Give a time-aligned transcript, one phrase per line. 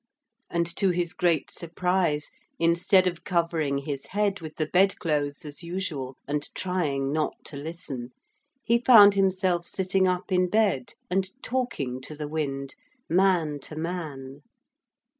[0.49, 5.61] And to his great surprise, instead of covering his head with the bed clothes, as
[5.61, 8.09] usual, and trying not to listen,
[8.63, 12.73] he found himself sitting up in bed and talking to the wind,
[13.11, 14.41] man to man.